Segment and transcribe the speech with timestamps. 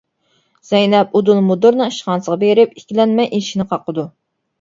[0.67, 4.07] زەينەپ ئۇدۇل مۇدىرنىڭ ئىشخانىسىغا بېرىپ ئىككىلەنمەي ئىشىكنى قاقىدۇ.